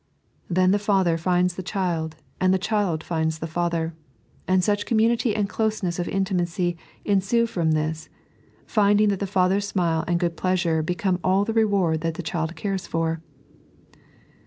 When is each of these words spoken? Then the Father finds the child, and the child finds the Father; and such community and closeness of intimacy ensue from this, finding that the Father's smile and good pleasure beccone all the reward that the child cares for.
Then 0.49 0.71
the 0.71 0.79
Father 0.79 1.15
finds 1.15 1.53
the 1.53 1.61
child, 1.61 2.15
and 2.39 2.51
the 2.51 2.57
child 2.57 3.03
finds 3.03 3.37
the 3.37 3.45
Father; 3.45 3.93
and 4.47 4.63
such 4.63 4.87
community 4.87 5.35
and 5.35 5.47
closeness 5.47 5.99
of 5.99 6.07
intimacy 6.07 6.75
ensue 7.05 7.45
from 7.45 7.73
this, 7.73 8.09
finding 8.65 9.09
that 9.09 9.19
the 9.19 9.27
Father's 9.27 9.67
smile 9.67 10.03
and 10.07 10.19
good 10.19 10.35
pleasure 10.35 10.81
beccone 10.81 11.19
all 11.23 11.45
the 11.45 11.53
reward 11.53 12.01
that 12.01 12.15
the 12.15 12.23
child 12.23 12.55
cares 12.55 12.87
for. 12.87 13.21